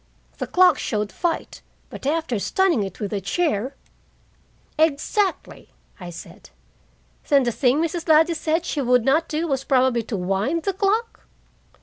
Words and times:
The 0.39 0.47
clock 0.47 0.79
showed 0.79 1.11
fight, 1.11 1.61
but 1.91 2.07
after 2.07 2.39
stunning 2.39 2.81
it 2.81 2.99
with 2.99 3.13
a 3.13 3.21
chair" 3.21 3.75
"Exactly!" 4.91 5.69
I 5.99 6.09
said. 6.09 6.49
"Then 7.29 7.43
the 7.43 7.51
thing 7.51 7.79
Mrs. 7.83 8.07
Ladley 8.07 8.33
said 8.33 8.65
she 8.65 8.81
would 8.81 9.05
not 9.05 9.27
do 9.27 9.47
was 9.47 9.63
probably 9.63 10.01
to 10.01 10.17
wind 10.17 10.63
the 10.63 10.73
clock?" 10.73 11.27